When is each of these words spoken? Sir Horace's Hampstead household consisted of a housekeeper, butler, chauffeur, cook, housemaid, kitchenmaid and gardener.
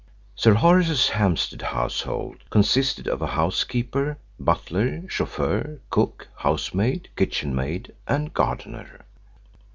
Sir 0.33 0.55
Horace's 0.55 1.09
Hampstead 1.09 1.61
household 1.61 2.43
consisted 2.49 3.07
of 3.07 3.21
a 3.21 3.27
housekeeper, 3.37 4.17
butler, 4.39 5.07
chauffeur, 5.07 5.79
cook, 5.91 6.27
housemaid, 6.37 7.09
kitchenmaid 7.15 7.93
and 8.07 8.33
gardener. 8.33 9.05